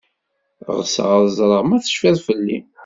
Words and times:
Ɣseɣ 0.77 1.09
ad 1.17 1.27
ẓreɣ 1.37 1.61
ma 1.65 1.77
tecfid 1.83 2.17
fell-i. 2.27 2.59